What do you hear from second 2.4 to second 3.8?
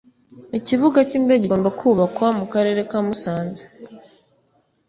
Karere ka Musanze